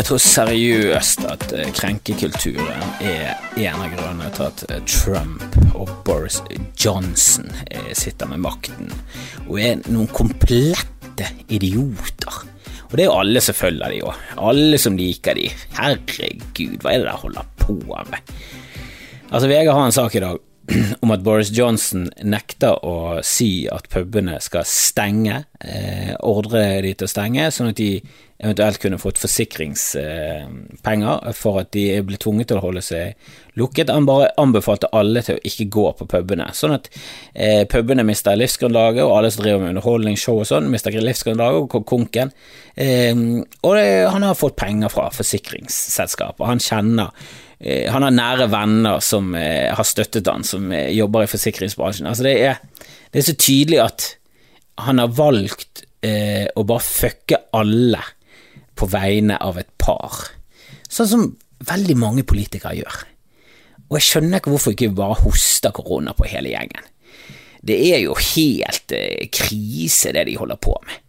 [0.00, 5.90] jeg tror seriøst at eh, krenkekulturen er en av grunnene til at eh, Trump og
[6.06, 6.38] Boris
[6.80, 8.88] Johnson eh, sitter med makten,
[9.44, 12.40] og er noen komplette idioter.
[12.88, 14.24] Og det er jo alle som følger de òg.
[14.40, 15.50] Alle som liker de.
[15.76, 18.32] Herregud, hva er det de holder på med?
[19.28, 20.40] Altså, VG har en sak i dag
[21.02, 27.06] om at Boris Johnson nekter å si at pubene skal stenge, eh, ordre de til
[27.08, 28.02] å stenge, sånn at de
[28.40, 33.04] eventuelt kunne fått forsikringspenger for at de ble tvunget til å holde seg
[33.60, 33.92] lukket.
[33.92, 36.84] Han bare anbefalte alle til å ikke gå på pubene, sånn at
[37.34, 41.70] eh, pubene mister livsgrunnlaget, og alle som driver med underholdningsshow og sånn, mister livsgrunnlaget og
[41.88, 42.28] konken.
[42.80, 43.14] Eh,
[43.60, 49.02] og det, han har fått penger fra forsikringsselskapet, Han kjenner eh, han har nære venner
[49.04, 52.08] som eh, har støttet han, som eh, jobber i forsikringsbransjen.
[52.08, 54.06] Altså det, er, det er så tydelig at
[54.80, 58.00] han har valgt eh, å bare fucke alle
[58.80, 60.22] på vegne av et par,
[60.88, 61.26] sånn som
[61.68, 63.02] veldig mange politikere gjør.
[63.90, 66.86] Og jeg skjønner ikke hvorfor ikke bare hoster korona på hele gjengen.
[67.66, 71.02] Det er jo helt eh, krise, det de holder på med.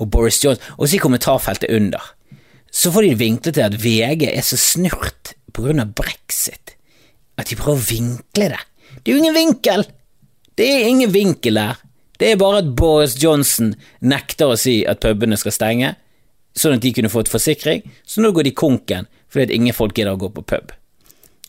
[0.00, 2.02] Og Boris Johnson Og så i kommentarfeltet under,
[2.72, 6.76] så får de vinklet til at VG er så snurt på grunn av brexit
[7.40, 8.62] at de prøver å vinkle det.
[9.00, 9.86] Det er jo ingen vinkel!
[10.58, 11.78] Det er ingen vinkel der.
[12.20, 13.72] Det er bare at Boris Johnson
[14.04, 15.94] nekter å si at pubene skal stenge,
[16.54, 19.96] sånn at de kunne fått forsikring, så nå går de konken fordi at ingen folk
[19.96, 20.74] gidder å gå på pub.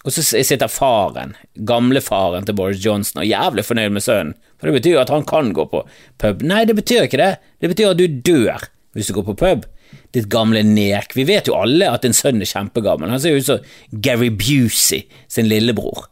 [0.03, 1.35] Og så sitter faren,
[1.67, 5.51] gamlefaren til Boris Johnson, og jævlig fornøyd med sønnen, for det betyr at han kan
[5.55, 5.83] gå på
[6.23, 6.43] pub.
[6.47, 9.67] Nei, det betyr ikke det, det betyr at du dør hvis du går på pub.
[10.13, 11.15] Ditt gamle nek.
[11.17, 13.69] Vi vet jo alle at en sønn er kjempegammel, han ser ut som
[14.05, 16.07] Gary Busey sin lillebror.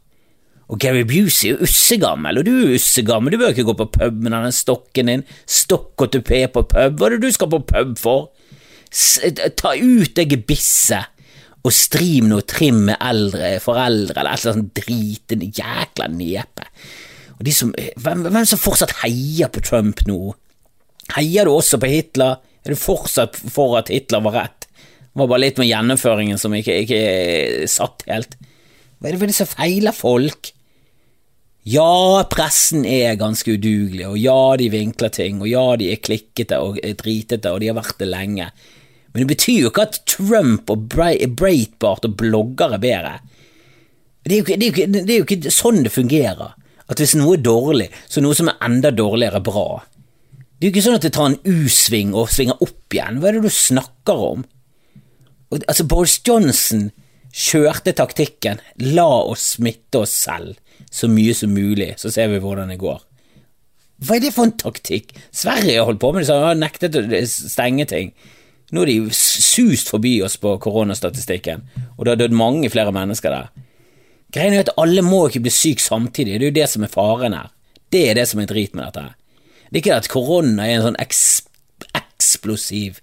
[0.72, 3.90] Og Gary Busey er jo ussegammel, og du er ussegammel, du bør ikke gå på
[3.98, 7.50] pub med den stokken din, stokk og tupé på pub, hva er det du skal
[7.52, 8.30] på pub for?
[8.92, 11.22] ta ut det gebisset
[11.62, 16.66] og strim noe trim med eldre foreldre, eller et eller annet dritende jækla nepe.
[17.38, 20.34] Og de som, hvem, hvem som fortsatt heier på Trump nå?
[21.16, 22.42] Heier du også på Hitler?
[22.62, 24.66] Er du fortsatt for at Hitler var rett?
[25.12, 28.36] Det var bare litt med gjennomføringen som ikke, ikke satt helt.
[28.98, 30.52] Hva er det for det som feiler folk?
[31.68, 36.58] Ja, pressen er ganske udugelig, og ja, de vinkler ting, og ja, de er klikkete
[36.58, 38.48] og dritete, og de har vært det lenge.
[39.12, 43.14] Men det betyr jo ikke at Trump og Breitbart og blogger er bedre.
[44.24, 46.56] Det er, ikke, det, er ikke, det er jo ikke sånn det fungerer.
[46.90, 49.66] At hvis noe er dårlig, så er noe som er enda dårligere, bra.
[50.62, 53.16] Det er jo ikke sånn at det tar en U-sving og svinger opp igjen.
[53.18, 54.44] Hva er det du snakker om?
[55.50, 56.84] Og, altså, Boris Johnson
[57.34, 58.60] kjørte taktikken
[58.94, 63.00] la oss smitte oss selv så mye som mulig, så ser vi hvordan det går.
[64.06, 65.10] Hva er det for en taktikk?
[65.34, 68.12] Sverige har holdt på med det, så har nektet å stenge ting.
[68.70, 71.64] Nå har de sust forbi oss på koronastatistikken,
[71.96, 73.50] og det har dødd mange flere mennesker der.
[74.30, 76.94] Greien er at alle må ikke bli syke samtidig, det er jo det som er
[76.94, 77.50] faren her.
[77.90, 79.10] Det er det som er drit med dette.
[79.72, 82.98] Det er ikke at korona er en sånn eksplosiv,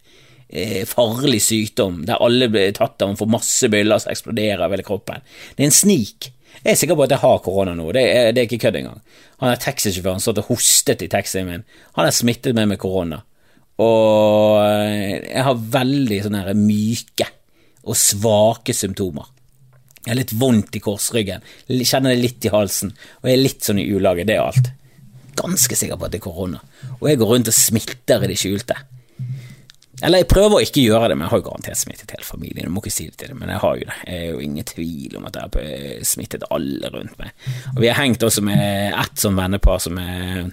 [0.53, 4.77] eh, farlig sykdom der alle blir tatt av og får masse byller som eksploderer over
[4.77, 5.25] hele kroppen.
[5.55, 6.29] Det er en snik.
[6.59, 8.77] Jeg er sikker på at jeg har korona nå, det er, det er ikke kødd
[8.83, 9.01] engang.
[9.41, 11.65] Han er taxisjåføren satt og hostet i taxien min.
[11.97, 13.23] Han er smittet meg med korona.
[13.81, 17.29] Og eh, jeg har veldig sånne myke
[17.89, 19.31] og svake symptomer.
[20.03, 23.65] Jeg har litt vondt i korsryggen, kjenner det litt i halsen, og jeg er litt
[23.65, 24.25] sånn i ulage.
[24.27, 24.69] Det er alt.
[25.37, 26.63] Ganske sikker på at det er korona.
[26.99, 28.77] Og jeg går rundt og smitter i det skjulte.
[29.99, 32.63] Eller jeg prøver å ikke gjøre det, men jeg har jo garantert smittet hele familien.
[32.63, 33.97] Jeg må ikke si det til dem, men jeg har jo det.
[34.07, 37.33] Jeg er jo ingen tvil om at jeg har smittet alle rundt meg.
[37.73, 40.47] Og vi har hengt også med ett sånn vennepar som er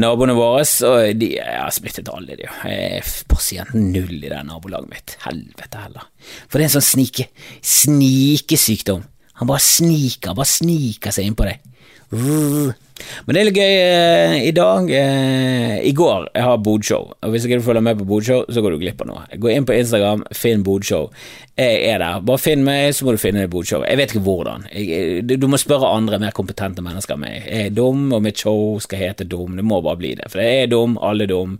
[0.00, 2.48] naboene våre, og de har smittet alle, de.
[2.48, 5.16] Jeg er pasient null i det nabolaget mitt.
[5.26, 6.08] Helvete heller.
[6.48, 7.28] For det er en sånn snike,
[7.60, 9.04] snikesykdom.
[9.42, 11.68] Han bare sniker, bare sniker seg innpå deg.
[13.26, 14.90] Men det er litt gøy eh, i dag.
[14.94, 18.64] Eh, I går jeg har bodshow, og hvis ikke du følger med på bodshow, så
[18.64, 19.26] går du glipp av noe.
[19.40, 21.10] Gå inn på Instagram, finn bodshow.
[21.60, 22.22] Jeg er der.
[22.24, 23.84] Bare finn meg, så må du finne bodshow.
[23.84, 24.66] Jeg vet ikke hvordan.
[24.72, 27.40] Jeg, du må spørre andre mer kompetente mennesker enn meg.
[27.44, 29.58] Jeg er dum, og mitt show skal hete Dum.
[29.58, 30.30] Det må bare bli det.
[30.32, 31.58] For jeg er dum, alle er dum.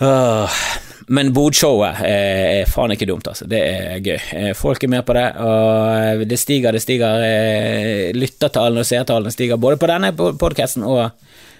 [0.00, 0.62] Uh,
[1.08, 3.46] men bodshowet er, faen ikke dumt, altså.
[3.50, 4.18] Det er gøy.
[4.38, 7.24] Eh, folk er med på det, og det stiger, det stiger.
[7.26, 11.02] Eh, lyttertallene og seertallene stiger både på denne podkasten og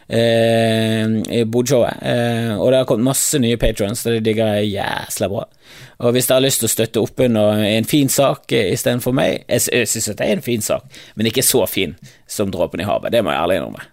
[0.09, 2.01] eh, bodshowet.
[2.03, 5.45] Eh, og det har kommet masse nye patrons, det digger jeg jæsla bra.
[6.05, 9.15] Og hvis dere har lyst til å støtte opp under en fin sak eh, istedenfor
[9.17, 11.95] meg jeg syns det er en fin sak, men ikke så fin
[12.27, 13.89] som dråpen i havet, det må jeg ærlig innrømme.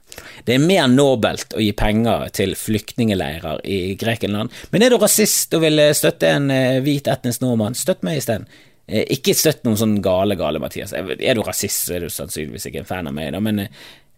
[0.48, 4.52] Det er mer nobelt å gi penger til flyktningeleirer i Grekenland.
[4.74, 6.52] Men er du rasist og vil støtte en
[6.86, 8.48] hvit etnisk nordmann, støtt meg isteden.
[8.92, 10.92] Ikke støtt noen sånn gale, gale Mathias.
[10.94, 13.68] Er du rasist, så er du sannsynligvis ikke en fan av meg, da, men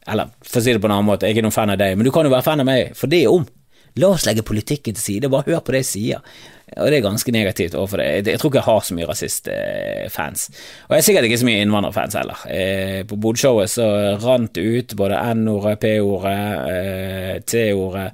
[0.04, 1.78] Eller for å si det på en annen måte, jeg er ikke noen fan av
[1.80, 3.46] deg, men du kan jo være fan av meg, for det er om.
[4.02, 6.36] La oss legge politikken til side, bare hør på det jeg sier.
[6.74, 8.08] Og det er ganske negativt overfor det.
[8.32, 10.46] Jeg, tror ikke jeg har så mye rasistfans.
[10.88, 12.46] Og jeg er sikkert ikke så mye innvandrerfans heller.
[12.50, 13.90] Eh, på Bodshowet så
[14.24, 16.40] rant det ut både N-ordet, P-ordet,
[16.72, 18.08] eh, T-ordet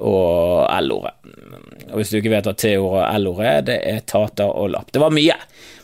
[0.00, 1.14] og L-ordet.
[1.90, 4.90] Og hvis du ikke vet hva T-ordet og L-ordet er, det er tater og lapp.
[4.90, 5.36] Det var mye,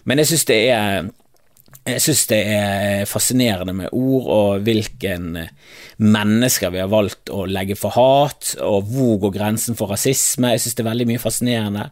[0.09, 1.11] men jeg syns det er
[1.87, 5.37] jeg syns det er fascinerende med ord og hvilken
[6.03, 10.51] mennesker vi har valgt å legge for hat, og hvor går grensen for rasisme.
[10.55, 11.87] Jeg syns det er veldig mye fascinerende.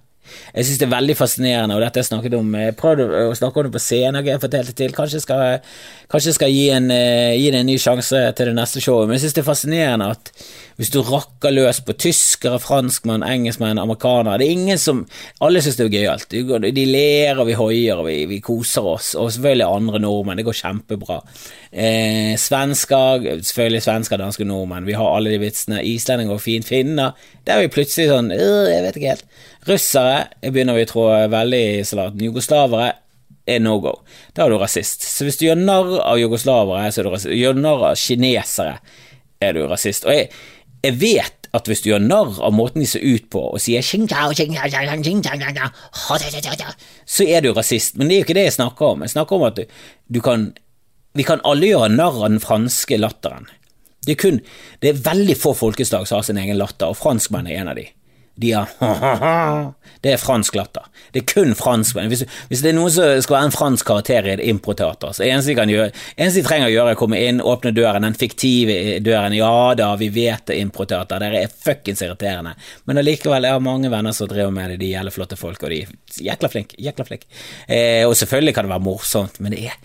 [0.54, 3.60] Jeg syns det er veldig fascinerende, og dette jeg snakket om Jeg prøvde å snakke
[3.60, 4.94] om det på scenen, jeg fortalte til.
[4.96, 5.72] Kanskje jeg skal,
[6.12, 9.18] kanskje skal gi, en, eh, gi, det en ny sjanse til det neste showet, men
[9.18, 10.32] jeg syns det er fascinerende at
[10.74, 15.04] hvis du rakker løs på tyskere, franskmenn, engelskmenn, amerikanere Det er ingen som
[15.44, 16.34] Alle syns det er gøyalt.
[16.74, 19.12] De ler, og vi hoier, og vi, vi, koser oss.
[19.14, 20.40] Og selvfølgelig andre nordmenn.
[20.40, 21.20] Det går kjempebra.
[21.70, 24.88] Eh, svensker, selvfølgelig svensker, danske nordmenn.
[24.88, 25.84] Vi har alle de vitsene.
[25.86, 26.66] Islendinger og fint.
[26.66, 27.14] Finner.
[27.46, 29.26] Der er vi plutselig sånn øh, Jeg vet ikke helt.
[29.69, 32.25] Russere begynner vi å trå veldig salaten.
[32.25, 32.90] Jugoslavere
[33.49, 33.94] er no go.
[34.37, 35.05] Da er du rasist.
[35.08, 37.37] Så hvis du gjør narr av jugoslavere, så er du rasist.
[37.37, 38.76] Gjør narr av kinesere,
[39.44, 40.08] er du rasist.
[40.08, 40.28] Og jeg
[40.84, 43.84] jeg vet at hvis du gjør narr av måten de ser ut på, og sier
[47.06, 49.05] så er du rasist, men det er jo ikke det jeg snakker om.
[49.06, 50.52] Jeg snakker om at du kan
[51.14, 53.44] Vi kan alle gjøre narr av den franske latteren.
[54.02, 54.40] Det er, kun,
[54.82, 57.78] det er veldig få folkeslag som har sin egen latter, og franskmenn er en av
[57.78, 57.84] de.
[58.34, 59.72] De har ha-ha-ha.
[60.04, 60.84] Det er fransk latter.
[61.14, 62.10] Det er kun franskmenn.
[62.12, 65.25] Hvis, hvis, det er noen som skal være en fransk karakter i et improteater, så
[65.25, 68.04] eneste de, kan gjøre, eneste de trenger å gjøre, er å komme inn, åpne døren,
[68.04, 69.32] den fiktive døren.
[69.38, 72.52] Ja da, vi vet det er improteater, dere er fuckings irriterende.
[72.84, 75.72] Men allikevel, jeg har mange venner som driver med det, de gjelder flotte folk, og
[75.72, 76.76] de er jækla flinke.
[76.84, 77.31] Jækla flinke.
[77.64, 79.81] Eh, og selvfølgelig kan det være morsomt, men det er,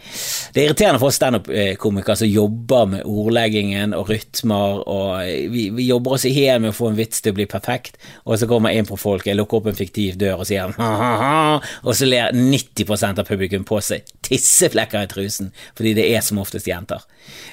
[0.51, 5.87] det er irriterende for oss standup-komikere som jobber med ordleggingen og rytmer, og vi, vi
[5.87, 7.95] jobber oss i hjel med å få en vits til å bli perfekt.
[8.25, 11.59] og så kommer inn på folk, jeg lukker opp en fiktiv dør og sier ha-ha-ha,
[11.83, 16.41] og så ler 90% av publikum på seg tisseflekker i trusen, fordi det er som
[16.41, 17.03] oftest jenter.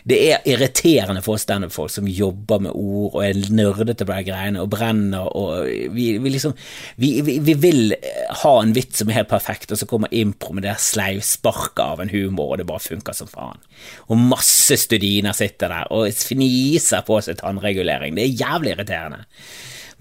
[0.07, 4.27] Det er irriterende for oss standup-folk som jobber med ord og er nerdete på de
[4.29, 6.55] greiene og brenner og vi, vi liksom
[7.01, 7.95] vi, vi, vi, vil
[8.43, 12.03] ha en vits som er helt perfekt, og så kommer impro med det sleivsparket av
[12.03, 13.63] en humor, og det bare funker som faen.
[14.11, 18.17] Og masse studiner sitter der og fniser på seg tannregulering.
[18.17, 19.25] Det er jævlig irriterende.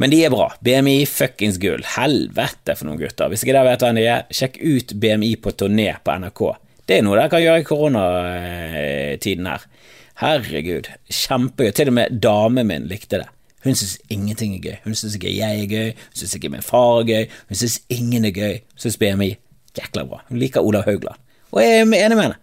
[0.02, 0.50] Men de er bra.
[0.66, 1.86] BMI fuckings gull.
[1.96, 3.30] Helvete for noen gutter.
[3.32, 6.42] Hvis ikke dere vet hvem de er, sjekk ut BMI på turné på NRK.
[6.86, 9.64] Det er noe dere kan gjøre i koronatiden her.
[10.20, 11.72] Herregud, kjempegøy.
[11.76, 13.30] Til og med damen min likte det.
[13.66, 14.76] Hun syns ingenting er gøy.
[14.84, 17.80] Hun syns ikke jeg er gøy, hun syns ikke min far er gøy, hun syns
[17.90, 18.60] ingen er gøy.
[18.76, 19.32] Hun syns BMI
[19.80, 20.22] jækla bra.
[20.30, 21.18] Hun liker Olav Haugland.
[21.52, 22.38] Og jeg er enig med henne.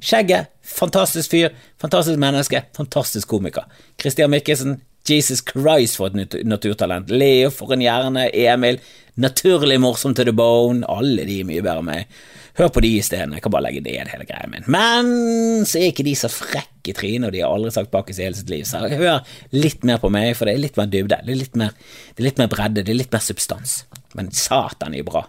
[0.00, 1.50] Skjegget, fantastisk fyr,
[1.80, 3.66] fantastisk menneske, fantastisk komiker.
[4.00, 4.78] Christian Mikkelsen,
[5.10, 7.10] Jesus Christ, for et naturtalent.
[7.10, 8.28] Leo, for en hjerne.
[8.32, 8.80] Emil,
[9.20, 10.86] naturlig morsom to the bone.
[10.88, 12.20] Alle de er mye bedre enn meg.
[12.58, 13.32] Hør på de isteden.
[13.36, 14.66] Jeg kan bare legge ned hele greia min.
[14.70, 18.18] Men så er ikke de så frekke i trynet, og de har aldri sagt bakkes
[18.18, 18.66] i hele sitt liv.
[18.68, 19.22] Så hør
[19.54, 21.20] litt mer på meg, for det er litt mer dybde.
[21.26, 21.76] Det er litt mer,
[22.14, 23.80] det er litt mer bredde, det er litt mer substans.
[24.18, 25.24] Men satan, de er bra.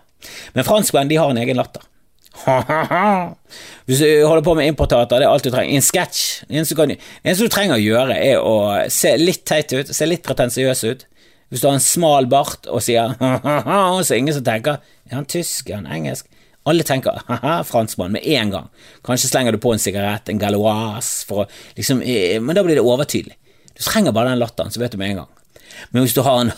[0.58, 1.86] Men franskmenn, de har en egen latter.
[3.86, 5.74] Hvis du holder på med importater, det er alt du trenger.
[5.74, 8.56] I en sketsj Det eneste du trenger å gjøre, er å
[8.92, 11.06] se litt teit ut, se litt pretensiøs ut.
[11.52, 15.28] Hvis du har en smal bart og sier så er ingen som tenker Er han
[15.28, 15.70] tysk?
[15.70, 16.30] Er han engelsk?
[16.70, 18.68] Alle tenker ha-ha, franskmann med en gang.
[19.04, 22.04] Kanskje slenger du på en sigarett, en galoise, for å liksom
[22.46, 23.36] Men da blir det overtydelig.
[23.74, 25.32] Du trenger bare den latteren, så vet du med en gang.
[25.90, 26.54] Men hvis du har en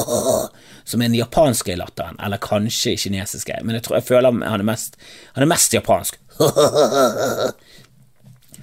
[0.90, 4.66] som er den japanske latteren, eller kanskje kinesiske, men jeg, tror, jeg føler han er
[4.66, 4.98] mest,
[5.36, 6.18] han er mest japansk.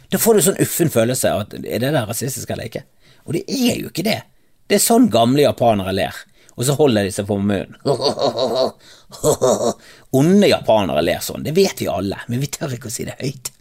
[0.08, 2.86] Da får du sånn uffen følelse av at er det der rasistisk eller ikke?
[3.28, 4.22] Og det er jo ikke det.
[4.68, 6.16] Det er sånn gamle japanere ler,
[6.56, 7.76] og så holder de seg for munnen.
[10.20, 13.18] Onde japanere ler sånn, det vet vi alle, men vi tør ikke å si det
[13.20, 13.52] høyt.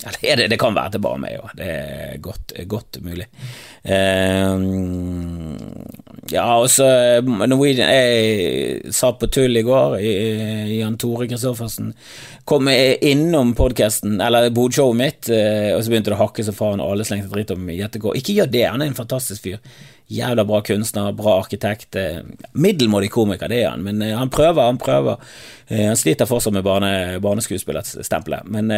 [0.00, 3.28] Eller det, det kan være til bare meg òg, det er godt, godt mulig.
[3.86, 4.58] Uh,
[6.32, 6.86] ja, og så
[7.22, 9.98] Norwegian Jeg sa på tull i går,
[10.72, 11.92] Jan Tore Kristoffersen
[12.48, 16.82] kom innom podkasten, eller bodshowet mitt, uh, og så begynte det å hakke som faen,
[16.82, 18.18] alle slengte dritt om Jettegård.
[18.18, 19.62] Ikke gjør det, han er en fantastisk fyr.
[20.12, 21.94] Jævla bra kunstner, bra arkitekt.
[21.94, 22.24] Uh,
[22.58, 25.22] middelmådig komiker, det er han, men han prøver, han prøver.
[25.70, 28.72] han sliter fortsatt med barne, barneskuespillerstempelet, men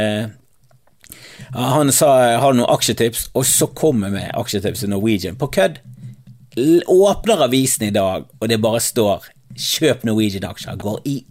[1.55, 5.81] Han sa har noen aksjetips, og så kommer vi med aksjetips til Norwegian på kødd.
[6.91, 11.25] Åpner avisen i dag, og det bare står 'kjøp Norwegian-aksjer', går i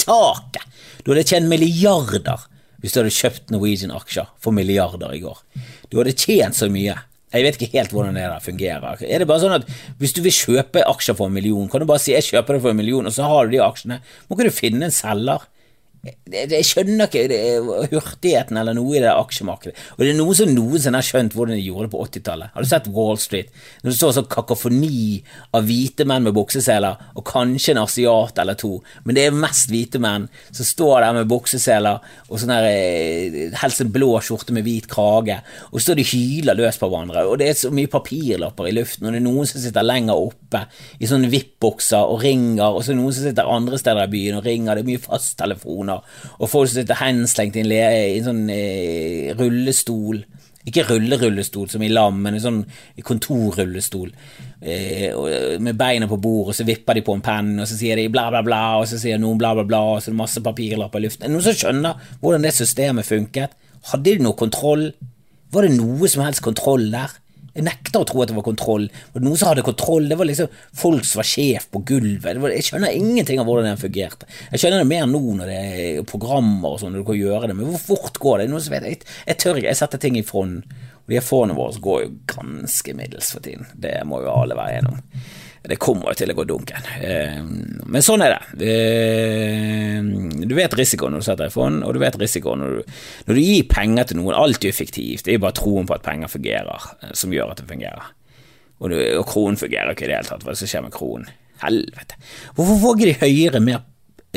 [0.00, 0.64] taket.
[1.04, 2.46] Du hadde tjent milliarder
[2.80, 5.38] hvis du hadde kjøpt Norwegian-aksjer for milliarder i går.
[5.90, 6.94] Du hadde tjent så mye.
[7.34, 9.02] Jeg vet ikke helt hvordan det der fungerer.
[9.02, 9.66] Er det bare sånn at
[9.98, 12.62] Hvis du vil kjøpe aksjer for en million, kan du bare si 'jeg kjøper det
[12.62, 14.00] for en million', og så har du de aksjene?
[14.28, 15.42] Må ikke du finne en selger?
[16.26, 19.74] Jeg skjønner ikke hurtigheten eller noe i det aksjemarkedet.
[19.96, 22.52] Og det er noen som noensinne har skjønt hvordan de gjorde det på 80-tallet.
[22.54, 23.52] Har du sett Wall Street?
[23.82, 25.20] Når det står sånn kakofoni
[25.56, 28.72] av hvite menn med bukseseler, og kanskje en asiat eller to,
[29.04, 33.82] men det er mest hvite menn som står der med bukseseler og sånn eh, helst
[33.84, 35.38] en blå skjorte med hvit krage,
[35.70, 38.74] og så står de hyler løs på hverandre, og det er så mye papirlapper i
[38.76, 40.64] luften, og det er noen som sitter lenger oppe
[40.98, 44.14] i sånne VIP-bokser og ringer, og så er det noen som sitter andre steder i
[44.16, 45.95] byen og ringer, det er mye fasttelefoner
[46.38, 50.22] og folk som sitter henslengt i en, i en sånn eh, rullestol.
[50.66, 52.62] Ikke rullerullestol som i lam, men en sånn
[53.06, 54.08] kontorrullestol.
[54.60, 55.12] Eh,
[55.62, 58.08] med beina på bordet, og så vipper de på en penn, og så sier de
[58.10, 60.42] bla, bla, bla, og så sier noen bla, bla, bla, og så er det masse
[60.42, 61.30] papirlapper i luften.
[61.30, 63.54] Noen som skjønner hvordan det systemet funket?
[63.92, 64.88] Hadde de noe kontroll?
[65.54, 67.14] Var det noe som helst kontroll der?
[67.56, 68.86] Jeg nekter å tro at det var kontroll.
[69.14, 70.08] Det noen som hadde kontroll.
[70.10, 72.40] Det var liksom folk som var sjef på gulvet.
[72.42, 74.28] Var, jeg skjønner ingenting av hvordan det fungerte.
[74.52, 77.48] Jeg skjønner det mer nå når det er programmer og sånn, når du kan gjøre
[77.48, 78.50] det, men hvor fort går det?
[78.52, 79.72] Noen som vet, jeg, jeg tør ikke.
[79.72, 80.76] Jeg setter ting i front.
[81.06, 83.68] Og de fondene våre går jo ganske middels for tiden.
[83.78, 85.02] Det må jo alle være gjennom.
[85.66, 86.84] Det kommer jo til å gå dunken.
[87.02, 87.40] Eh,
[87.86, 88.66] men sånn er det.
[88.70, 89.98] Eh,
[90.46, 92.92] du vet risikoen når du setter i fond, og du vet risikoen når du,
[93.26, 94.36] når du gir penger til noen.
[94.38, 95.26] Alt er fiktivt.
[95.26, 98.14] Det er bare troen på at penger fungerer, eh, som gjør at det fungerer.
[98.78, 100.46] Og, du, og kronen fungerer ikke i det hele tatt.
[100.46, 101.28] Hva som skjer med kronen?
[101.62, 102.18] Helvete.
[102.54, 103.84] Hvorfor våger de høyere mer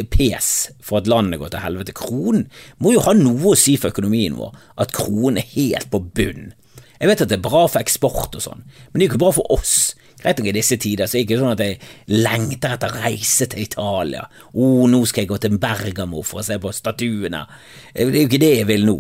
[0.10, 1.96] pes for at landet går til helvete?
[1.98, 2.48] Kronen
[2.80, 6.54] må jo ha noe å si for økonomien vår, at kronen er helt på bunn.
[7.00, 9.24] Jeg vet at det er bra for eksport og sånn, men det er jo ikke
[9.24, 9.89] bra for oss.
[10.20, 11.78] Greit nok i disse tider, så er det ikke sånn at jeg
[12.26, 14.26] lengter etter å reise til Italia.
[14.28, 17.46] Å, oh, nå skal jeg gå til Bergamo for å se på statuene.
[17.94, 18.98] Det er jo ikke det jeg vil nå.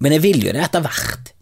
[0.00, 1.34] Men jeg vil jo det etter hvert.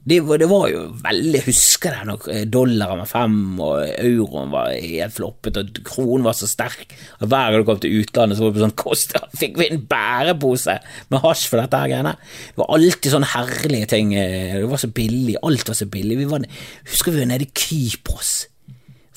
[0.00, 5.12] Det, det, var jo veldig Husker jeg når dollaren var fem og euroen var helt
[5.12, 8.54] floppet og kronen var så sterk og hver gang du kom til utlandet så var
[8.54, 10.78] det på sånn kost, fikk vi en bærepose
[11.12, 12.14] med hasj for dette her greiene.
[12.48, 14.14] Det var alltid sånne herlige ting.
[14.16, 15.36] Det var så billig.
[15.44, 16.16] Alt var så billig.
[16.22, 16.48] Vi var,
[16.88, 18.32] husker vi var nede i Kypros.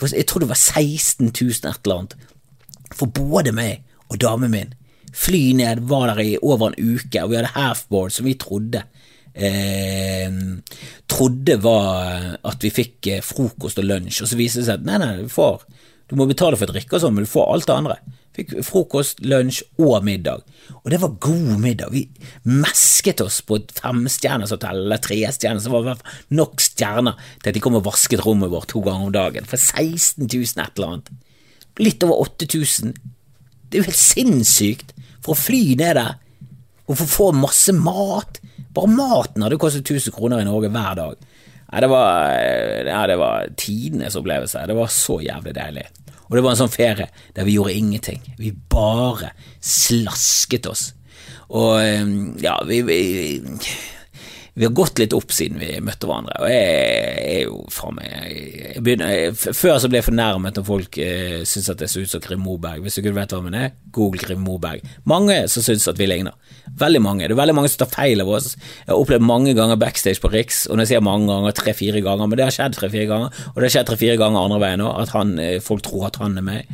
[0.04, 2.18] Jeg tror det var 16 000 et eller annet
[2.94, 4.74] for både meg og damen min.
[5.14, 8.84] Fly ned, var der i over en uke, og vi hadde halfboard som vi trodde
[9.34, 10.30] eh,
[11.10, 14.88] trodde var at vi fikk eh, frokost og lunsj, og så viste det seg at
[14.88, 15.66] nei, nei, du får
[16.14, 17.96] du må betale for drikke og sånn, men du får alt det andre.
[18.38, 20.44] Fikk frokost, lunsj og middag.
[20.82, 21.94] Og det var god middag.
[21.94, 22.04] Vi
[22.50, 26.02] mesket oss på et femstjerners hotell eller trestjerners, det var
[26.34, 29.50] nok stjerner til at de kom og vasket rommet vårt to ganger om dagen.
[29.50, 31.14] For 16 000 et eller annet.
[31.82, 32.94] Litt over 8000.
[33.70, 36.20] Det er jo helt sinnssykt for å fly ned der
[36.84, 38.42] og å få masse mat.
[38.74, 41.28] Bare maten hadde kostet 1000 kroner i Norge hver dag.
[41.74, 42.34] Nei, det var,
[42.86, 44.66] ja, det var tidenes opplevelse.
[44.70, 45.88] Det var så jævlig deilig.
[46.30, 48.22] Og det var en sånn ferie der vi gjorde ingenting.
[48.38, 50.92] Vi bare slasket oss.
[51.54, 51.82] Og
[52.42, 53.02] ja, vi, vi
[54.54, 59.40] vi har gått litt opp siden vi møtte hverandre, og jeg er jo faen meg
[59.42, 62.44] Før så ble jeg fornærmet når folk eh, syntes at jeg så ut som Krim
[62.46, 62.84] Moberg.
[62.86, 64.84] Hvis du ikke vet hva det er, google Grim Moberg.
[65.10, 66.36] Mange som syns at vi ligner.
[66.80, 67.28] Veldig mange.
[67.28, 68.54] Det er veldig mange som tar feil av oss.
[68.56, 72.02] Jeg har opplevd mange ganger backstage på Riks, og når jeg sier mange ganger, tre-fire
[72.06, 74.86] ganger, men det har skjedd tre-fire ganger, og det har skjedd tre-fire ganger andre veien
[74.86, 76.72] òg, at han, eh, folk tror at han er meg.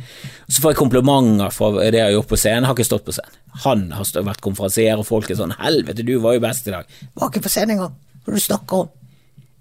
[0.48, 2.64] Så får jeg komplimenter for det jeg har gjort på scenen.
[2.64, 3.40] Jeg har ikke stått på scenen.
[3.66, 6.86] Han har vært konferansier, og folk er sånn 'helvete, du var jo best i dag'.
[7.16, 7.94] Var ikke på scenen engang.
[8.24, 8.88] Hva er det du snakker om?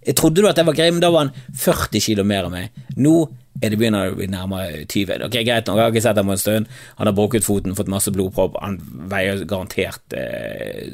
[0.05, 2.69] Jeg trodde du at jeg var grim, da var han 40 kilo mer enn meg.
[2.95, 5.25] Nå er det begynner å bli nærmere 20.
[5.27, 6.69] Ok, Greit nok, jeg har ikke sett ham på en stund.
[6.99, 8.55] Han har brukket foten, fått masse blodpropp.
[8.63, 8.77] Han
[9.11, 10.85] veier garantert eh,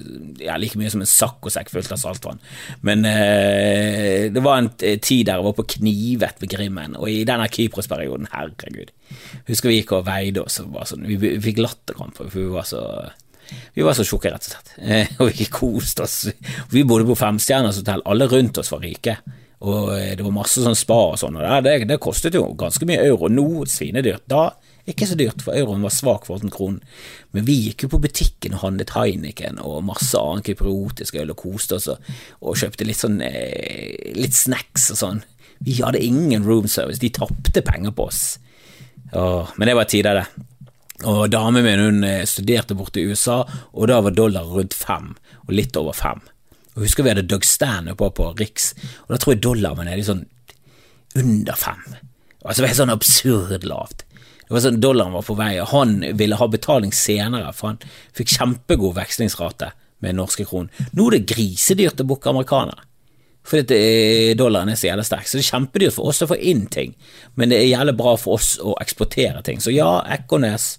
[0.42, 2.42] ja, like mye som en saccosekk fullt av saltvann.
[2.86, 7.22] Men eh, det var en tid der jeg var på knivet ved Grimmen, og i
[7.28, 8.94] denne Kypros-perioden, herregud
[9.46, 12.50] Husker vi gikk og veide oss, og var sånn, vi, vi fikk latterkrampe, for vi
[12.50, 12.82] var så
[13.76, 14.72] vi var så tjukke, rett og slett,
[15.22, 16.16] og vi koste oss.
[16.72, 19.20] Vi bodde på femstjerners hotell, alle rundt oss var rike
[19.64, 22.88] og eh, det var masse sånn spa og sånn, og det, det, kostet jo ganske
[22.88, 23.30] mye euro.
[23.32, 24.26] Nå svinedyrt.
[24.32, 24.50] Da
[24.86, 26.82] ikke så dyrt, for euroen var svak for en kronen.
[27.34, 31.40] Men vi gikk jo på butikken og handlet Heineken og masse annen kypriotisk øl og
[31.42, 35.24] koste oss og kjøpte litt sånn eh, litt snacks og sånn.
[35.66, 38.22] Vi hadde ingen room service, de tapte penger på oss.
[39.16, 40.46] Åh, men det var tider, det.
[41.10, 43.42] Og damen min hun eh, studerte borte i USA,
[43.74, 45.14] og da var dollar rundt fem,
[45.48, 46.22] og litt over fem.
[46.76, 48.74] Jeg husker vi hadde Doug Stanhope på på Riks,
[49.06, 50.26] og da tror jeg dollaren var nede i sånn
[51.16, 51.86] under fem.
[52.44, 54.04] Altså det var sånn absurd lavt.
[54.46, 57.80] Det var sånn Dollaren var på vei, og han ville ha betaling senere, for han
[58.14, 59.72] fikk kjempegod vekslingsrate
[60.06, 60.70] med norske kronen.
[60.94, 62.84] Nå er det grisedyrt å booke amerikanere,
[63.46, 63.80] fordi
[64.38, 65.26] dollaren er så jævlig sterk.
[65.30, 66.94] Så det er kjempedyrt for oss å få inn ting,
[67.40, 69.64] men det er jævlig bra for oss å eksportere ting.
[69.64, 70.76] Så ja, Ekornes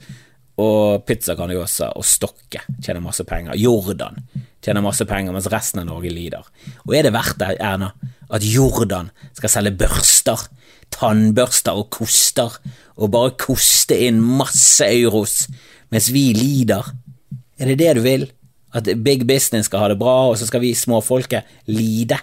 [0.57, 3.57] og Pizza kan Pizzagrandiosa og Stokke tjener masse penger.
[3.61, 4.17] Jordan
[4.65, 6.47] tjener masse penger, mens resten av Norge lider.
[6.87, 7.91] Og er det verdt det, Erna,
[8.33, 10.47] at Jordan skal selge børster,
[10.97, 12.57] tannbørster og koster,
[12.97, 15.45] og bare koste inn masse euros,
[15.93, 16.89] mens vi lider?
[17.61, 18.27] Er det det du vil?
[18.77, 22.17] At big business skal ha det bra, og så skal vi småfolket lide?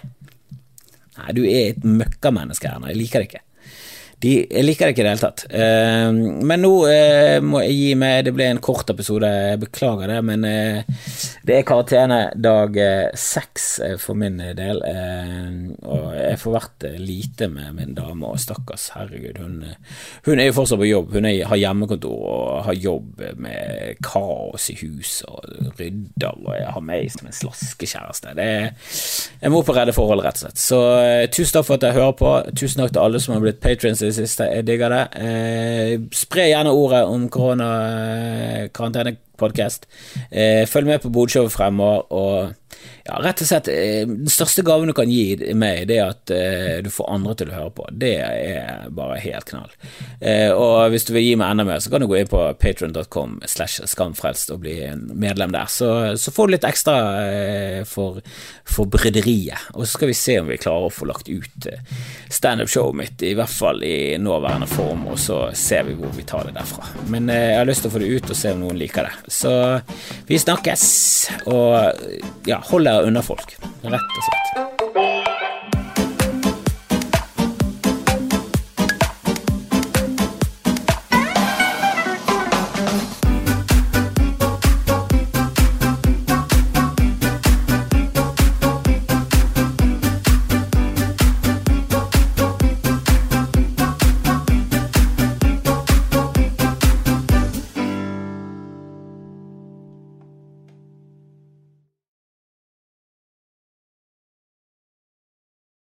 [1.14, 2.90] Nei, du er et møkkamenneske, Erna.
[2.90, 3.44] Jeg liker det ikke.
[4.24, 5.44] De, jeg liker det ikke i det hele tatt.
[5.52, 10.10] Uh, men nå uh, må jeg gi meg Det ble en kort episode, jeg beklager
[10.14, 11.08] det, men uh,
[11.44, 12.78] det er karantene dag
[13.18, 13.66] seks
[14.00, 14.80] for min del.
[15.84, 19.58] og jeg får vært lite med min dame, og stakkars, herregud, hun,
[20.26, 21.12] hun er jo fortsatt på jobb.
[21.18, 26.72] Hun er, har hjemmekontor og har jobb med kaos i huset og rydder, og jeg
[26.76, 28.34] har meg som en slaskekjæreste.
[28.38, 28.70] Det er,
[29.42, 30.62] jeg må på redde forhold, rett og slett.
[30.64, 30.80] Så
[31.34, 32.32] tusen takk for at jeg hører på.
[32.56, 34.44] Tusen takk til alle som har blitt patrions det siste.
[34.50, 35.04] Jeg digger det.
[35.20, 39.86] Eh, spre gjerne ordet om koronakarantene-podkast.
[40.30, 42.12] Eh, følg med på Bodshowet fremover.
[42.12, 42.52] Og
[43.04, 46.30] ja, rett og slett, eh, den største gaven du kan gi meg, det er at
[46.32, 47.84] eh, du får andre til å høre på.
[47.92, 49.74] Det er bare helt knall.
[50.24, 52.40] Eh, og hvis du vil gi meg enda mer, så kan du gå inn på
[52.62, 55.68] patron.com slash skamfrelst og bli en medlem der.
[55.68, 56.94] Så, så får du litt ekstra
[57.88, 58.22] for,
[58.64, 59.68] for bryderiet.
[59.74, 61.68] Og så skal vi se om vi klarer å få lagt ut
[62.32, 66.48] standup-showet mitt, i hvert fall i nåværende form, og så ser vi hvor vi tar
[66.48, 66.88] det derfra.
[67.12, 69.34] Men jeg har lyst til å få det ut og se om noen liker det.
[69.34, 69.52] Så
[70.30, 70.88] vi snakkes,
[71.52, 75.33] og ja, holder jeg unna folk, rett og slett.